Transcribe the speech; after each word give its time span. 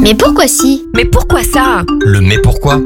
Mais 0.00 0.14
pourquoi 0.14 0.48
si? 0.48 0.84
Mais 0.94 1.04
pourquoi 1.04 1.42
ça? 1.42 1.84
Le 2.00 2.20
mais 2.20 2.38
pourquoi? 2.38 2.80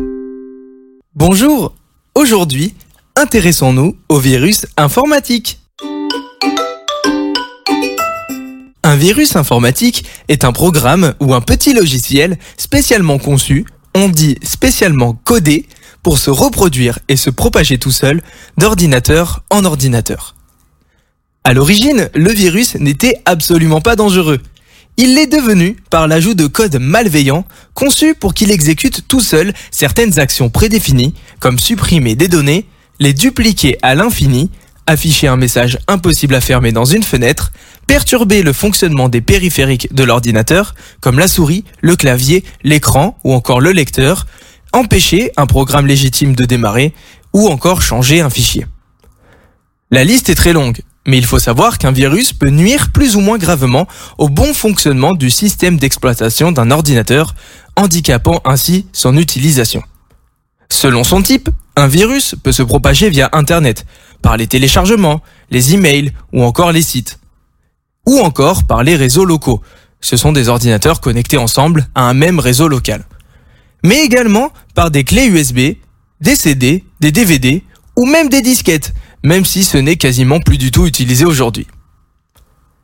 Bonjour 1.15 1.75
Aujourd'hui, 2.15 2.75
intéressons-nous 3.17 3.97
au 4.09 4.19
virus 4.19 4.67
informatique. 4.77 5.61
Un 8.83 8.97
virus 8.97 9.37
informatique 9.37 10.05
est 10.29 10.45
un 10.45 10.53
programme 10.53 11.15
ou 11.21 11.35
un 11.35 11.41
petit 11.41 11.73
logiciel 11.73 12.39
spécialement 12.57 13.19
conçu, 13.19 13.65
on 13.95 14.09
dit 14.09 14.37
spécialement 14.43 15.15
codé, 15.25 15.67
pour 16.03 16.19
se 16.19 16.31
reproduire 16.31 16.99
et 17.09 17.17
se 17.17 17.31
propager 17.31 17.79
tout 17.79 17.91
seul 17.91 18.23
d'ordinateur 18.57 19.45
en 19.51 19.65
ordinateur. 19.65 20.35
À 21.45 21.55
l'origine, 21.55 22.11
le 22.15 22.31
virus 22.31 22.75
n'était 22.77 23.21
absolument 23.25 23.81
pas 23.81 23.97
dangereux. 23.97 24.41
Il 25.01 25.15
l'est 25.15 25.29
devenu 25.29 25.77
par 25.91 26.09
l'ajout 26.09 26.35
de 26.35 26.49
codes 26.49 26.81
malveillants 26.81 27.45
conçus 27.73 28.17
pour 28.17 28.35
qu'il 28.35 28.51
exécute 28.51 29.07
tout 29.07 29.21
seul 29.21 29.55
certaines 29.71 30.19
actions 30.19 30.51
prédéfinies, 30.51 31.15
comme 31.39 31.61
supprimer 31.61 32.17
des 32.17 32.27
données, 32.27 32.67
les 32.99 33.13
dupliquer 33.13 33.79
à 33.83 33.95
l'infini, 33.95 34.51
afficher 34.89 35.29
un 35.29 35.37
message 35.37 35.79
impossible 35.87 36.35
à 36.35 36.41
fermer 36.41 36.73
dans 36.73 36.85
une 36.85 37.05
fenêtre, 37.05 37.53
perturber 37.87 38.43
le 38.43 38.53
fonctionnement 38.53 39.09
des 39.09 39.21
périphériques 39.21 39.95
de 39.95 40.03
l'ordinateur, 40.03 40.75
comme 41.01 41.21
la 41.21 41.29
souris, 41.29 41.65
le 41.81 41.95
clavier, 41.95 42.43
l'écran 42.65 43.17
ou 43.23 43.35
encore 43.35 43.61
le 43.61 43.71
lecteur, 43.71 44.27
empêcher 44.73 45.31
un 45.37 45.47
programme 45.47 45.87
légitime 45.87 46.35
de 46.35 46.45
démarrer 46.45 46.93
ou 47.33 47.47
encore 47.47 47.83
changer 47.83 48.21
un 48.21 48.31
fichier. 48.31 48.67
La 49.93 50.03
liste 50.03 50.29
est 50.29 50.35
très 50.35 50.53
longue, 50.53 50.81
mais 51.07 51.19
il 51.19 51.25
faut 51.25 51.39
savoir 51.39 51.79
qu'un 51.79 51.93
virus 51.93 52.33
peut 52.33 52.51
nuire 52.51 52.91
plus 52.93 53.17
ou 53.17 53.21
moins 53.21 53.39
gravement 53.39 53.87
au 54.19 54.29
bon 54.29 54.53
fonctionnement 54.53 55.15
du 55.15 55.31
système 55.31 55.79
d'exploitation 55.79 56.53
d'un 56.53 56.71
ordinateur, 56.71 57.35
handicapant 57.77 58.41
ainsi 58.45 58.87
son 58.93 59.17
utilisation. 59.17 59.83
Selon 60.71 61.05
son 61.05 61.23
type, 61.23 61.49
un 61.77 61.87
virus 61.87 62.35
peut 62.43 62.53
se 62.53 62.63
propager 62.63 63.09
via 63.09 63.31
Internet, 63.33 63.87
par 64.21 64.37
les 64.37 64.47
téléchargements, 64.47 65.23
les 65.51 65.75
emails 65.75 66.13
ou 66.33 66.43
encore 66.43 66.73
les 66.73 66.83
sites. 66.83 67.19
Ou 68.07 68.19
encore 68.19 68.65
par 68.65 68.83
les 68.83 68.97
réseaux 68.97 69.25
locaux. 69.25 69.63
Ce 70.01 70.17
sont 70.17 70.33
des 70.33 70.49
ordinateurs 70.49 71.01
connectés 71.01 71.39
ensemble 71.39 71.89
à 71.95 72.03
un 72.03 72.15
même 72.15 72.39
réseau 72.39 72.69
local. 72.69 73.05
Mais 73.85 74.05
également 74.05 74.53
par 74.75 74.91
des 74.91 75.05
clés 75.05 75.27
USB, 75.27 75.77
des 76.21 76.37
CD, 76.37 76.85
des 77.01 77.13
DVD 77.13 77.63
ou 77.97 78.07
même 78.07 78.29
des 78.29 78.43
disquettes, 78.43 78.93
même 79.25 79.45
si 79.45 79.65
ce 79.65 79.79
n'est 79.79 79.97
quasiment 79.97 80.41
plus 80.41 80.59
du 80.59 80.71
tout 80.71 80.87
utilisé 80.87 81.25
aujourd'hui. 81.25 81.67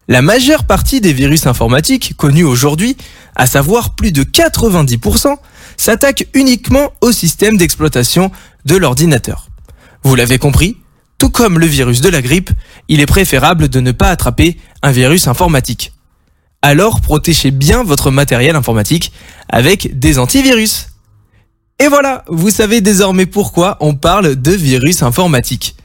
La 0.06 0.20
majeure 0.20 0.64
partie 0.64 1.00
des 1.00 1.14
virus 1.14 1.46
informatiques 1.46 2.14
connus 2.16 2.44
aujourd'hui, 2.44 2.96
à 3.36 3.46
savoir 3.46 3.94
plus 3.94 4.12
de 4.12 4.22
90%, 4.22 5.36
s'attaquent 5.76 6.28
uniquement 6.34 6.92
au 7.00 7.10
système 7.10 7.56
d'exploitation 7.56 8.30
de 8.66 8.76
l'ordinateur. 8.76 9.48
Vous 10.02 10.14
l'avez 10.14 10.38
compris, 10.38 10.76
tout 11.18 11.30
comme 11.30 11.58
le 11.58 11.66
virus 11.66 12.02
de 12.02 12.10
la 12.10 12.20
grippe, 12.20 12.50
il 12.88 13.00
est 13.00 13.06
préférable 13.06 13.68
de 13.68 13.80
ne 13.80 13.92
pas 13.92 14.08
attraper 14.08 14.58
un 14.82 14.92
virus 14.92 15.26
informatique. 15.26 15.92
Alors 16.60 17.00
protégez 17.00 17.50
bien 17.50 17.82
votre 17.82 18.10
matériel 18.10 18.56
informatique 18.56 19.12
avec 19.48 19.98
des 19.98 20.18
antivirus. 20.18 20.88
Et 21.78 21.88
voilà, 21.88 22.24
vous 22.28 22.50
savez 22.50 22.80
désormais 22.80 23.26
pourquoi 23.26 23.78
on 23.80 23.94
parle 23.94 24.36
de 24.36 24.52
virus 24.52 25.02
informatique. 25.02 25.76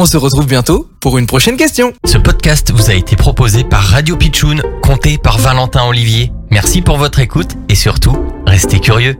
On 0.00 0.06
se 0.06 0.16
retrouve 0.16 0.46
bientôt 0.46 0.88
pour 1.00 1.18
une 1.18 1.26
prochaine 1.26 1.56
question. 1.56 1.92
Ce 2.04 2.18
podcast 2.18 2.70
vous 2.70 2.88
a 2.88 2.94
été 2.94 3.16
proposé 3.16 3.64
par 3.64 3.82
Radio 3.82 4.16
Pitchoun, 4.16 4.62
compté 4.80 5.18
par 5.18 5.38
Valentin 5.38 5.84
Olivier. 5.88 6.30
Merci 6.52 6.82
pour 6.82 6.98
votre 6.98 7.18
écoute 7.18 7.56
et 7.68 7.74
surtout, 7.74 8.16
restez 8.46 8.78
curieux. 8.78 9.16